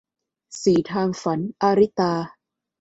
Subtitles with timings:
[0.63, 2.13] สี่ทางฝัน- อาริตา